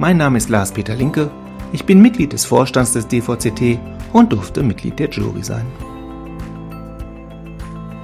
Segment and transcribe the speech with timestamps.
[0.00, 1.28] Mein Name ist Lars-Peter Linke,
[1.72, 3.80] ich bin Mitglied des Vorstands des DVCT
[4.12, 5.66] und durfte Mitglied der Jury sein.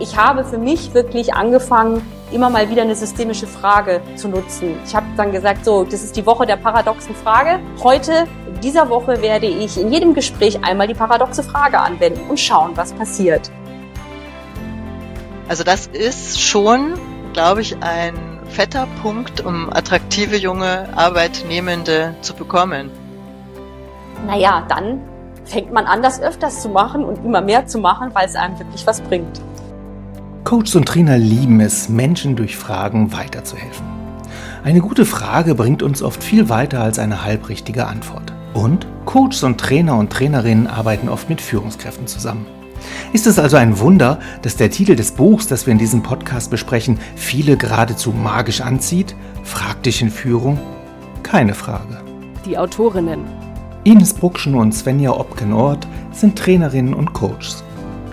[0.01, 2.03] Ich habe für mich wirklich angefangen,
[2.33, 4.75] immer mal wieder eine systemische Frage zu nutzen.
[4.85, 7.61] Ich habe dann gesagt, so, das ist die Woche der paradoxen Frage.
[7.81, 12.41] Heute, in dieser Woche, werde ich in jedem Gespräch einmal die paradoxe Frage anwenden und
[12.41, 13.53] schauen, was passiert.
[15.47, 16.95] Also das ist schon,
[17.33, 22.89] glaube ich, ein fetter Punkt, um attraktive junge Arbeitnehmende zu bekommen.
[24.29, 25.01] Naja, dann
[25.45, 28.57] fängt man an, das öfters zu machen und immer mehr zu machen, weil es einem
[28.59, 29.41] wirklich was bringt.
[30.45, 33.87] Coaches und Trainer lieben es, Menschen durch Fragen weiterzuhelfen.
[34.63, 38.33] Eine gute Frage bringt uns oft viel weiter als eine halbrichtige Antwort.
[38.55, 42.47] Und Coaches und Trainer und Trainerinnen arbeiten oft mit Führungskräften zusammen.
[43.13, 46.51] Ist es also ein Wunder, dass der Titel des Buchs, das wir in diesem Podcast
[46.51, 49.15] besprechen, viele geradezu magisch anzieht?
[49.43, 50.59] Frag dich in Führung?
[51.23, 52.03] Keine Frage.
[52.45, 53.25] Die Autorinnen.
[53.85, 57.63] Ines Bruckschen und Svenja Opkenort sind Trainerinnen und Coaches.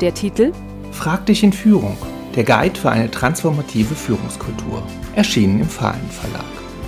[0.02, 0.52] Der Titel?
[0.92, 1.98] Frag dich in Führung.
[2.36, 4.84] Der Guide für eine transformative Führungskultur.
[5.16, 6.46] Erschienen im Fahlen Verlag.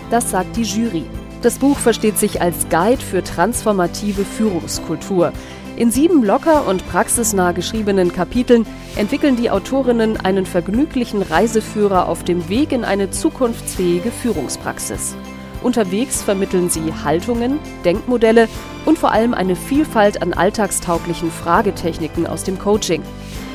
[0.10, 1.06] Das sagt die Jury.
[1.42, 5.34] Das Buch versteht sich als Guide für transformative Führungskultur.
[5.76, 12.48] In sieben locker und praxisnah geschriebenen Kapiteln entwickeln die Autorinnen einen vergnüglichen Reiseführer auf dem
[12.48, 15.16] Weg in eine zukunftsfähige Führungspraxis.
[15.64, 18.50] Unterwegs vermitteln sie Haltungen, Denkmodelle
[18.86, 23.02] und vor allem eine Vielfalt an alltagstauglichen Fragetechniken aus dem Coaching.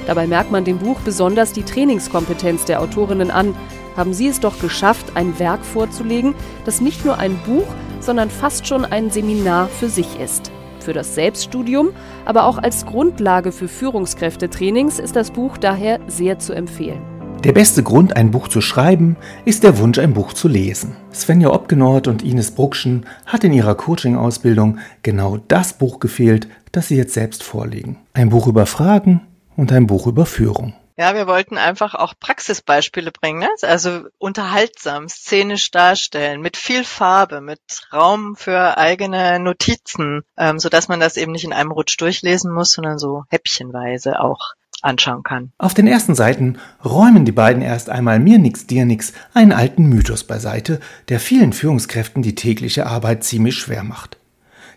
[0.08, 3.54] Dabei merkt man dem Buch besonders die Trainingskompetenz der Autorinnen an.
[3.96, 6.34] Haben sie es doch geschafft, ein Werk vorzulegen,
[6.64, 7.66] das nicht nur ein Buch,
[8.00, 10.50] sondern fast schon ein Seminar für sich ist.
[10.88, 11.90] Für das Selbststudium,
[12.24, 17.02] aber auch als Grundlage für Führungskräftetrainings ist das Buch daher sehr zu empfehlen.
[17.44, 20.96] Der beste Grund, ein Buch zu schreiben, ist der Wunsch, ein Buch zu lesen.
[21.12, 26.96] Svenja Obgenort und Ines Bruckschen hat in ihrer Coaching-Ausbildung genau das Buch gefehlt, das sie
[26.96, 27.98] jetzt selbst vorlegen.
[28.14, 29.20] Ein Buch über Fragen
[29.56, 30.72] und ein Buch über Führung.
[31.00, 33.48] Ja, wir wollten einfach auch Praxisbeispiele bringen, ne?
[33.62, 37.60] also unterhaltsam, szenisch darstellen, mit viel Farbe, mit
[37.92, 42.52] Raum für eigene Notizen, ähm, so dass man das eben nicht in einem Rutsch durchlesen
[42.52, 45.52] muss, sondern so häppchenweise auch anschauen kann.
[45.56, 49.84] Auf den ersten Seiten räumen die beiden erst einmal mir nix, dir nix einen alten
[49.84, 50.80] Mythos beiseite,
[51.10, 54.16] der vielen Führungskräften die tägliche Arbeit ziemlich schwer macht.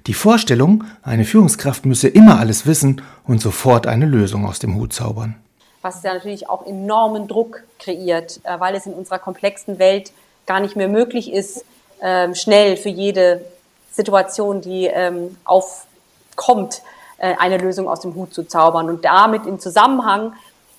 [0.06, 4.94] Die Vorstellung, eine Führungskraft müsse immer alles wissen und sofort eine Lösung aus dem Hut
[4.94, 5.36] zaubern
[5.82, 10.12] was ja natürlich auch enormen Druck kreiert, äh, weil es in unserer komplexen Welt
[10.46, 11.66] gar nicht mehr möglich ist,
[12.02, 13.46] ähm, schnell für jede
[13.92, 16.82] Situation, die ähm, aufkommt,
[17.18, 18.90] äh, eine Lösung aus dem Hut zu zaubern.
[18.90, 20.34] Und damit im Zusammenhang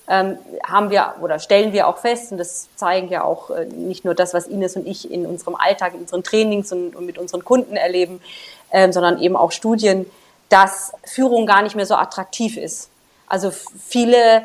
[0.08, 4.04] ähm, haben wir oder stellen wir auch fest, und das zeigen ja auch äh, nicht
[4.04, 7.44] nur das, was Ines und ich in unserem Alltag, in unseren Trainings und, mit unseren
[7.44, 8.20] Kunden erleben,
[8.72, 10.06] sondern eben auch Studien,
[10.48, 12.88] dass Führung gar nicht mehr so attraktiv ist.
[13.26, 14.42] Also viele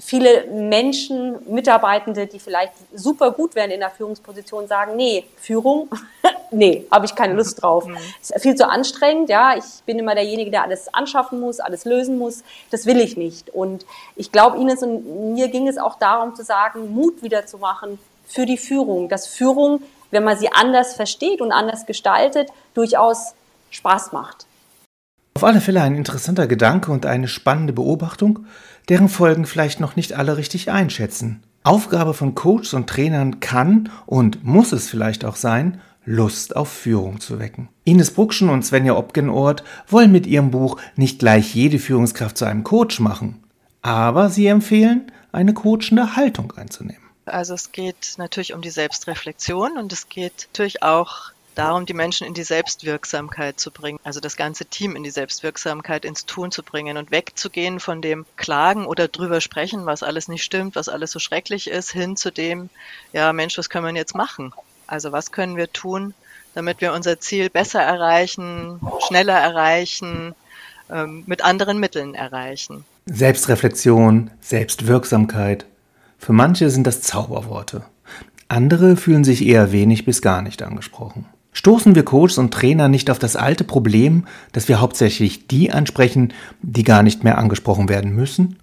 [0.00, 5.88] viele Menschen, Mitarbeitende, die vielleicht super gut wären in der Führungsposition, sagen, nee, Führung,
[6.50, 7.86] nee, habe ich keine Lust drauf.
[7.86, 7.96] Mhm.
[8.20, 9.56] Ist viel zu anstrengend, ja.
[9.56, 12.42] Ich bin immer derjenige, der alles anschaffen muss, alles lösen muss.
[12.70, 13.50] Das will ich nicht.
[13.50, 13.86] Und
[14.16, 17.98] ich glaube, Ines und mir ging es auch darum zu sagen, Mut wieder zu machen
[18.26, 19.08] für die Führung.
[19.08, 23.34] Dass Führung, wenn man sie anders versteht und anders gestaltet, durchaus
[23.70, 24.46] Spaß macht.
[25.36, 28.46] Auf alle Fälle ein interessanter Gedanke und eine spannende Beobachtung
[28.88, 31.42] deren Folgen vielleicht noch nicht alle richtig einschätzen.
[31.62, 37.18] Aufgabe von Coaches und Trainern kann und muss es vielleicht auch sein, Lust auf Führung
[37.20, 37.68] zu wecken.
[37.82, 42.62] Ines Bruckschen und Svenja Opgenort wollen mit ihrem Buch nicht gleich jede Führungskraft zu einem
[42.62, 43.42] Coach machen,
[43.82, 47.02] aber sie empfehlen, eine coachende Haltung einzunehmen.
[47.24, 52.26] Also es geht natürlich um die Selbstreflexion und es geht natürlich auch darum, die Menschen
[52.26, 56.62] in die Selbstwirksamkeit zu bringen, also das ganze Team in die Selbstwirksamkeit ins Tun zu
[56.62, 61.10] bringen und wegzugehen von dem Klagen oder drüber sprechen, was alles nicht stimmt, was alles
[61.10, 62.70] so schrecklich ist, hin zu dem,
[63.12, 64.52] ja Mensch, was können wir jetzt machen?
[64.86, 66.14] Also was können wir tun,
[66.54, 70.34] damit wir unser Ziel besser erreichen, schneller erreichen,
[70.90, 72.84] ähm, mit anderen Mitteln erreichen.
[73.06, 75.66] Selbstreflexion, Selbstwirksamkeit.
[76.18, 77.84] Für manche sind das Zauberworte.
[78.48, 81.26] Andere fühlen sich eher wenig bis gar nicht angesprochen.
[81.56, 86.34] Stoßen wir Coaches und Trainer nicht auf das alte Problem, dass wir hauptsächlich die ansprechen,
[86.60, 88.58] die gar nicht mehr angesprochen werden müssen?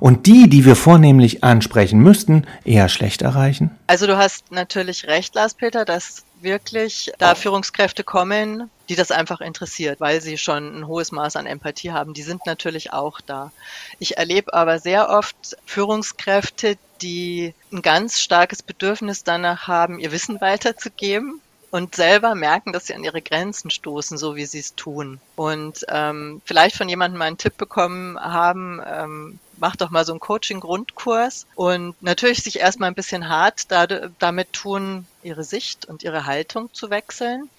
[0.00, 3.70] Und die, die wir vornehmlich ansprechen müssten, eher schlecht erreichen?
[3.86, 9.42] Also du hast natürlich recht, Lars Peter, dass wirklich da Führungskräfte kommen, die das einfach
[9.42, 12.14] interessiert, weil sie schon ein hohes Maß an Empathie haben.
[12.14, 13.52] Die sind natürlich auch da.
[13.98, 20.40] Ich erlebe aber sehr oft Führungskräfte, die ein ganz starkes Bedürfnis danach haben, ihr Wissen
[20.40, 25.20] weiterzugeben und selber merken, dass sie an ihre Grenzen stoßen, so wie sie es tun.
[25.36, 30.12] Und ähm, vielleicht von jemandem mal einen Tipp bekommen haben, ähm, mach doch mal so
[30.12, 36.02] einen Coaching-Grundkurs und natürlich sich erstmal ein bisschen hart da, damit tun, ihre Sicht und
[36.02, 37.50] ihre Haltung zu wechseln,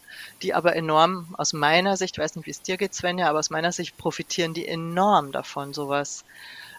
[0.42, 3.40] die aber enorm aus meiner Sicht, ich weiß nicht, wie es dir geht, Svenja, aber
[3.40, 6.24] aus meiner Sicht profitieren die enorm davon, sowas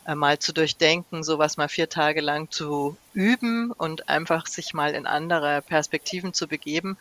[0.06, 5.06] mal zu durchdenken, sowas mal vier Tage lang zu üben und einfach sich mal in
[5.06, 6.97] andere Perspektiven zu begeben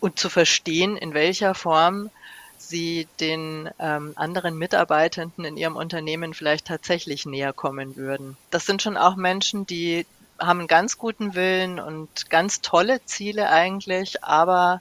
[0.00, 2.10] und zu verstehen, in welcher Form
[2.58, 8.36] sie den ähm, anderen Mitarbeitenden in ihrem Unternehmen vielleicht tatsächlich näher kommen würden.
[8.50, 10.06] Das sind schon auch Menschen, die
[10.38, 14.80] haben einen ganz guten Willen und ganz tolle Ziele eigentlich, aber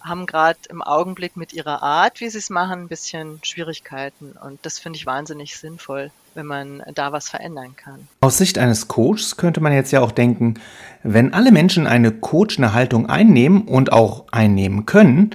[0.00, 4.32] haben gerade im Augenblick mit ihrer Art, wie sie es machen, ein bisschen Schwierigkeiten.
[4.32, 8.08] Und das finde ich wahnsinnig sinnvoll, wenn man da was verändern kann.
[8.20, 10.54] Aus Sicht eines Coaches könnte man jetzt ja auch denken,
[11.02, 15.34] wenn alle Menschen eine coachende Haltung einnehmen und auch einnehmen können,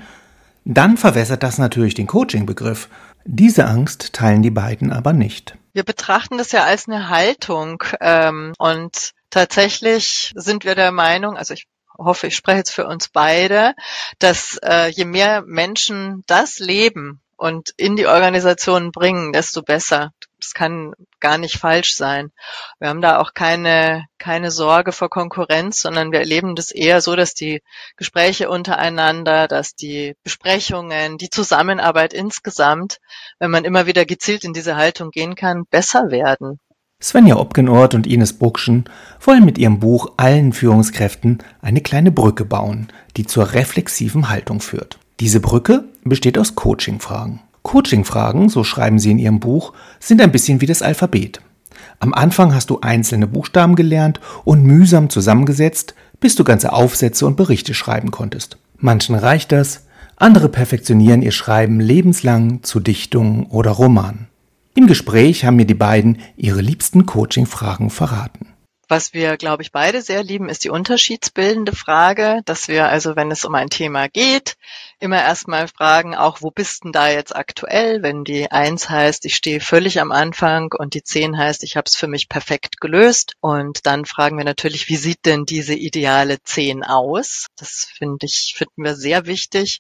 [0.63, 2.88] dann verwässert das natürlich den Coaching-Begriff.
[3.25, 5.57] Diese Angst teilen die beiden aber nicht.
[5.74, 11.54] Wir betrachten das ja als eine Haltung ähm, und tatsächlich sind wir der Meinung, also
[11.54, 13.74] ich hoffe, ich spreche jetzt für uns beide,
[14.19, 20.12] dass äh, je mehr Menschen das leben und in die Organisationen bringen, desto besser.
[20.41, 22.31] Das kann gar nicht falsch sein.
[22.79, 27.15] Wir haben da auch keine, keine Sorge vor Konkurrenz, sondern wir erleben das eher so,
[27.15, 27.61] dass die
[27.95, 32.97] Gespräche untereinander, dass die Besprechungen, die Zusammenarbeit insgesamt,
[33.39, 36.59] wenn man immer wieder gezielt in diese Haltung gehen kann, besser werden.
[37.01, 38.85] Svenja Opgenort und Ines Buckschen
[39.19, 44.99] wollen mit ihrem Buch allen Führungskräften eine kleine Brücke bauen, die zur reflexiven Haltung führt.
[45.19, 47.41] Diese Brücke besteht aus Coaching-Fragen.
[47.63, 51.41] Coaching-Fragen, so schreiben sie in ihrem Buch, sind ein bisschen wie das Alphabet.
[51.99, 57.37] Am Anfang hast du einzelne Buchstaben gelernt und mühsam zusammengesetzt, bis du ganze Aufsätze und
[57.37, 58.57] Berichte schreiben konntest.
[58.77, 59.85] Manchen reicht das,
[60.15, 64.27] andere perfektionieren ihr Schreiben lebenslang zu Dichtungen oder Romanen.
[64.73, 68.50] Im Gespräch haben mir die beiden ihre liebsten Coaching-Fragen verraten.
[68.91, 73.31] Was wir, glaube ich, beide sehr lieben, ist die unterschiedsbildende Frage, dass wir also, wenn
[73.31, 74.57] es um ein Thema geht,
[74.99, 79.38] immer erstmal fragen, auch wo bist denn da jetzt aktuell, wenn die Eins heißt, ich
[79.38, 83.35] stehe völlig am Anfang und die Zehn heißt, ich habe es für mich perfekt gelöst.
[83.39, 87.47] Und dann fragen wir natürlich, wie sieht denn diese ideale Zehn aus?
[87.55, 89.79] Das finde ich, finden wir sehr wichtig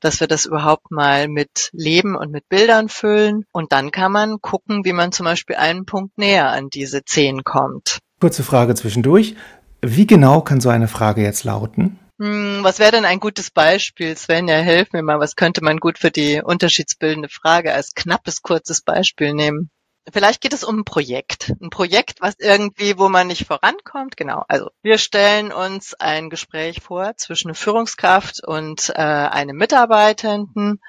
[0.00, 3.44] dass wir das überhaupt mal mit Leben und mit Bildern füllen.
[3.50, 7.44] Und dann kann man gucken, wie man zum Beispiel einen Punkt näher an diese zehn
[7.44, 8.00] kommt.
[8.20, 9.36] Kurze Frage zwischendurch.
[9.82, 11.98] Wie genau kann so eine Frage jetzt lauten?
[12.18, 14.16] Hm, was wäre denn ein gutes Beispiel?
[14.16, 15.20] Svenja, helf mir mal.
[15.20, 19.70] Was könnte man gut für die unterschiedsbildende Frage als knappes, kurzes Beispiel nehmen?
[20.12, 21.52] Vielleicht geht es um ein Projekt.
[21.60, 24.16] Ein Projekt, was irgendwie, wo man nicht vorankommt.
[24.16, 24.44] Genau.
[24.46, 30.80] Also wir stellen uns ein Gespräch vor zwischen Führungskraft und äh, einem Mitarbeitenden.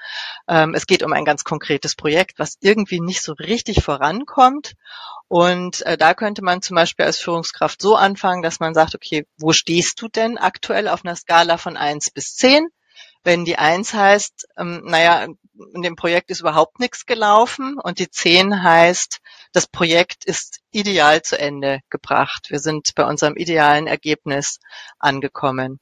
[0.46, 4.74] Ähm, es geht um ein ganz konkretes Projekt, was irgendwie nicht so richtig vorankommt.
[5.26, 9.26] Und äh, da könnte man zum Beispiel als Führungskraft so anfangen, dass man sagt, okay,
[9.36, 12.68] wo stehst du denn aktuell auf einer Skala von eins bis zehn?
[13.24, 15.26] Wenn die eins heißt, ähm, naja,
[15.74, 19.20] in dem Projekt ist überhaupt nichts gelaufen und die 10 heißt,
[19.52, 22.46] das Projekt ist ideal zu Ende gebracht.
[22.50, 24.58] Wir sind bei unserem idealen Ergebnis
[24.98, 25.80] angekommen.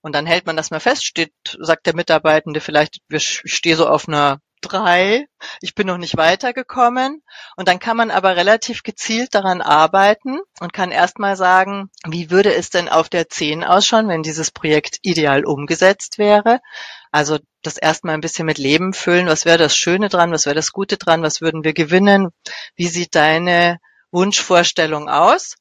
[0.00, 3.86] Und dann hält man das mal fest, steht, sagt der Mitarbeitende vielleicht, ich stehe so
[3.86, 5.26] auf einer drei,
[5.60, 7.22] ich bin noch nicht weitergekommen.
[7.56, 12.54] Und dann kann man aber relativ gezielt daran arbeiten und kann erstmal sagen, wie würde
[12.54, 16.60] es denn auf der zehn ausschauen, wenn dieses Projekt ideal umgesetzt wäre?
[17.10, 19.26] Also das erstmal ein bisschen mit Leben füllen.
[19.26, 20.32] Was wäre das Schöne dran?
[20.32, 21.22] Was wäre das Gute dran?
[21.22, 22.28] Was würden wir gewinnen?
[22.76, 23.78] Wie sieht deine
[24.10, 25.56] Wunschvorstellung aus?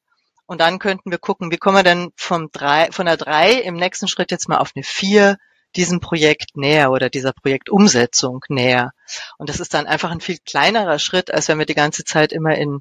[0.46, 3.76] Und dann könnten wir gucken, wie kommen wir denn vom drei, von der drei im
[3.76, 5.38] nächsten Schritt jetzt mal auf eine vier,
[5.76, 8.92] diesem Projekt näher oder dieser Projektumsetzung näher.
[9.38, 12.32] Und das ist dann einfach ein viel kleinerer Schritt, als wenn wir die ganze Zeit
[12.32, 12.80] immer in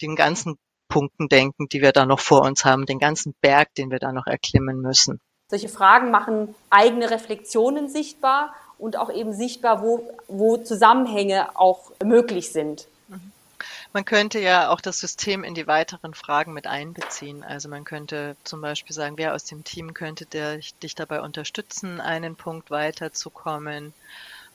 [0.00, 0.56] den ganzen
[0.88, 4.12] Punkten denken, die wir da noch vor uns haben, den ganzen Berg, den wir da
[4.12, 5.20] noch erklimmen müssen.
[5.50, 12.52] Solche Fragen machen eigene Reflexionen sichtbar und auch eben sichtbar, wo, wo Zusammenhänge auch möglich
[12.52, 12.86] sind.
[13.92, 17.42] Man könnte ja auch das System in die weiteren Fragen mit einbeziehen.
[17.42, 22.00] Also man könnte zum Beispiel sagen, wer aus dem Team könnte der, dich dabei unterstützen,
[22.00, 23.94] einen Punkt weiterzukommen?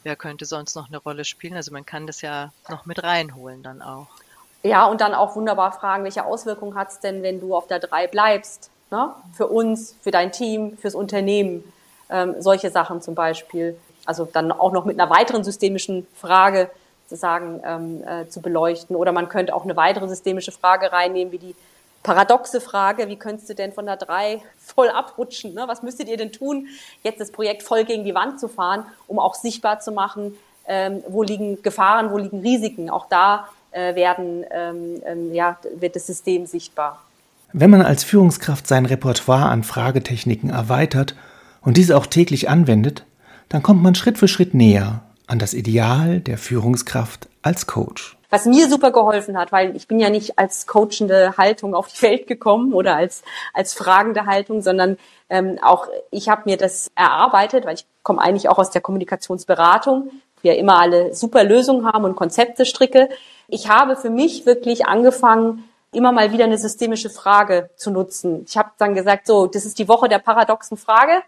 [0.03, 1.55] Wer könnte sonst noch eine Rolle spielen?
[1.55, 4.07] Also man kann das ja noch mit reinholen dann auch.
[4.61, 7.79] Ja, und dann auch wunderbar fragen, welche Auswirkungen hat es denn, wenn du auf der
[7.79, 8.69] 3 bleibst?
[8.91, 9.09] Ne?
[9.33, 11.63] Für uns, für dein Team, fürs Unternehmen.
[12.09, 13.77] Ähm, solche Sachen zum Beispiel.
[14.05, 16.69] Also dann auch noch mit einer weiteren systemischen Frage
[17.13, 18.95] sozusagen ähm, äh, zu beleuchten.
[18.95, 21.55] Oder man könnte auch eine weitere systemische Frage reinnehmen, wie die
[22.01, 25.53] paradoxe Frage, wie könntest du denn von der 3 voll abrutschen?
[25.53, 25.63] Ne?
[25.67, 26.67] Was müsstet ihr denn tun,
[27.03, 30.35] jetzt das Projekt voll gegen die Wand zu fahren, um auch sichtbar zu machen,
[30.67, 32.89] ähm, wo liegen Gefahren, wo liegen Risiken?
[32.89, 36.99] Auch da äh, werden, ähm, ähm, ja, wird das System sichtbar.
[37.53, 41.15] Wenn man als Führungskraft sein Repertoire an Fragetechniken erweitert
[41.61, 43.05] und diese auch täglich anwendet,
[43.49, 45.03] dann kommt man Schritt für Schritt näher
[45.33, 48.15] an das Ideal der Führungskraft als Coach.
[48.29, 52.01] Was mir super geholfen hat, weil ich bin ja nicht als coachende Haltung auf die
[52.03, 54.97] Welt gekommen oder als, als fragende Haltung, sondern
[55.29, 60.11] ähm, auch ich habe mir das erarbeitet, weil ich komme eigentlich auch aus der Kommunikationsberatung,
[60.43, 63.09] wir immer alle super Lösungen haben und Konzepte stricke.
[63.47, 65.63] Ich habe für mich wirklich angefangen,
[65.93, 68.45] immer mal wieder eine systemische Frage zu nutzen.
[68.47, 71.23] Ich habe dann gesagt, so, das ist die Woche der paradoxen Frage.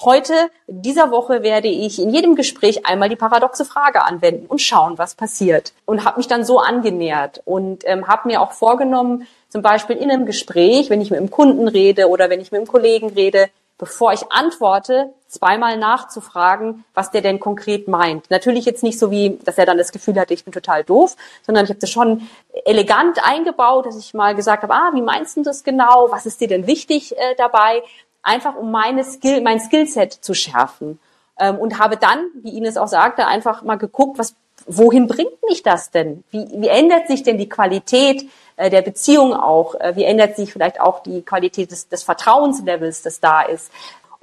[0.00, 0.34] Heute,
[0.66, 5.14] dieser Woche, werde ich in jedem Gespräch einmal die paradoxe Frage anwenden und schauen, was
[5.14, 5.72] passiert.
[5.86, 10.10] Und habe mich dann so angenähert und ähm, habe mir auch vorgenommen, zum Beispiel in
[10.10, 13.48] einem Gespräch, wenn ich mit einem Kunden rede oder wenn ich mit einem Kollegen rede,
[13.78, 18.30] bevor ich antworte, zweimal nachzufragen, was der denn konkret meint.
[18.30, 21.16] Natürlich jetzt nicht so wie, dass er dann das Gefühl hatte, ich bin total doof,
[21.44, 22.28] sondern ich habe das schon
[22.64, 26.08] elegant eingebaut, dass ich mal gesagt habe, ah, wie meinst du das genau?
[26.10, 27.82] Was ist dir denn wichtig äh, dabei?
[28.24, 30.98] Einfach um meine Skill, mein Skillset zu schärfen.
[31.38, 34.34] Ähm, und habe dann, wie Ines auch sagte, einfach mal geguckt, was,
[34.66, 36.24] wohin bringt mich das denn?
[36.30, 39.74] Wie, wie ändert sich denn die Qualität äh, der Beziehung auch?
[39.74, 43.70] Äh, wie ändert sich vielleicht auch die Qualität des, des Vertrauenslevels, das da ist?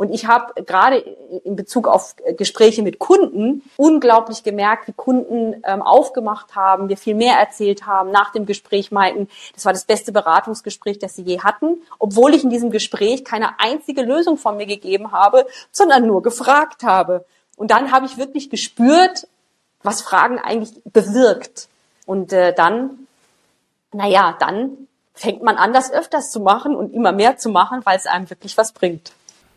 [0.01, 5.84] Und ich habe gerade in Bezug auf Gespräche mit Kunden unglaublich gemerkt, wie Kunden ähm,
[5.84, 10.12] aufgemacht haben, mir viel mehr erzählt haben, nach dem Gespräch meinten, das war das beste
[10.12, 14.65] Beratungsgespräch, das sie je hatten, obwohl ich in diesem Gespräch keine einzige Lösung von mir
[14.65, 17.24] gegeben habe, sondern nur gefragt habe.
[17.55, 19.27] Und dann habe ich wirklich gespürt,
[19.84, 21.67] was Fragen eigentlich bewirkt.
[22.08, 23.05] Und äh, dann,
[23.93, 27.98] naja, dann fängt man an, das öfters zu machen und immer mehr zu machen, weil
[27.98, 29.12] es einem wirklich was bringt.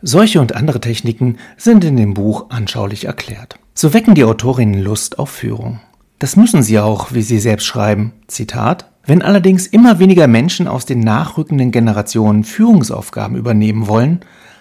[0.07, 3.59] Solche und andere Techniken sind in dem Buch anschaulich erklärt.
[3.75, 5.81] So wecken die Autorinnen Lust auf Führung.
[6.19, 8.13] Das müssen sie auch, wie sie selbst schreiben.
[8.29, 14.21] Zitat wenn allerdings immer weniger Menschen aus den nachrückenden Generationen Führungsaufgaben übernehmen wollen,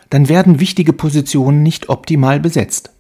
[0.10, 2.92] dann werden wichtige Positionen nicht optimal besetzt.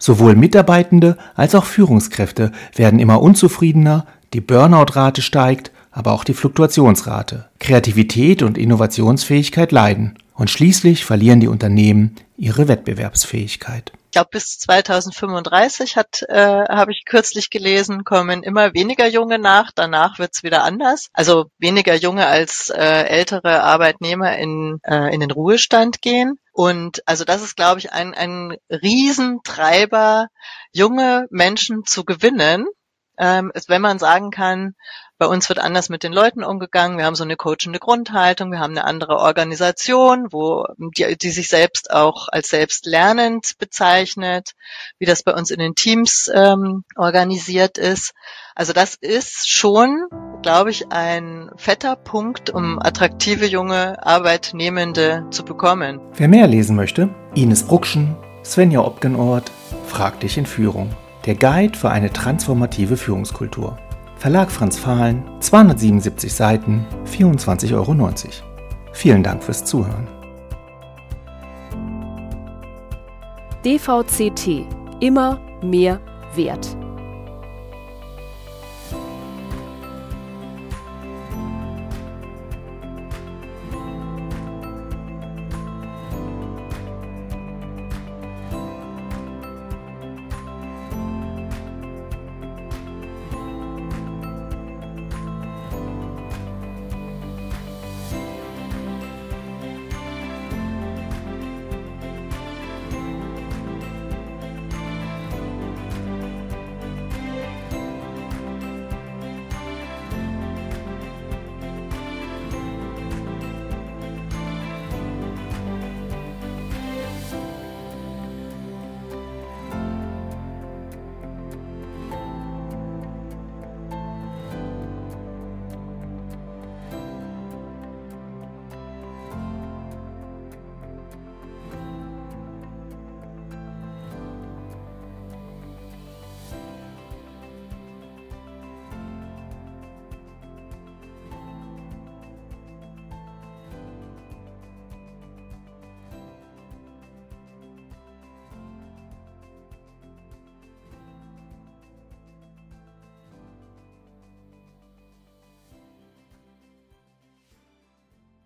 [0.00, 7.46] Sowohl Mitarbeitende als auch Führungskräfte werden immer unzufriedener, die Burnout-Rate steigt, aber auch die Fluktuationsrate.
[7.60, 10.18] Kreativität und Innovationsfähigkeit leiden.
[10.38, 13.90] Und schließlich verlieren die Unternehmen ihre Wettbewerbsfähigkeit.
[14.04, 19.72] Ich glaube, bis 2035 hat, äh, habe ich kürzlich gelesen, kommen immer weniger Junge nach.
[19.74, 21.08] Danach wird's wieder anders.
[21.12, 26.38] Also weniger Junge als äh, ältere Arbeitnehmer in, äh, in den Ruhestand gehen.
[26.52, 30.28] Und also das ist, glaube ich, ein, ein Riesentreiber,
[30.72, 32.68] junge Menschen zu gewinnen,
[33.18, 34.74] ähm, ist, wenn man sagen kann,
[35.18, 36.96] bei uns wird anders mit den Leuten umgegangen.
[36.96, 38.52] Wir haben so eine coachende Grundhaltung.
[38.52, 44.52] Wir haben eine andere Organisation, wo die, die sich selbst auch als selbstlernend bezeichnet,
[45.00, 48.12] wie das bei uns in den Teams ähm, organisiert ist.
[48.54, 50.06] Also das ist schon,
[50.42, 56.00] glaube ich, ein fetter Punkt, um attraktive junge Arbeitnehmende zu bekommen.
[56.14, 59.50] Wer mehr lesen möchte, Ines Bruckschen, Svenja Opgenort,
[59.86, 60.94] Frag dich in Führung.
[61.28, 63.76] Der Guide für eine transformative Führungskultur.
[64.16, 68.10] Verlag Franz Fahlen, 277 Seiten, 24,90 Euro.
[68.94, 70.08] Vielen Dank fürs Zuhören.
[73.62, 74.64] DVCT.
[75.00, 76.00] Immer mehr
[76.34, 76.74] Wert.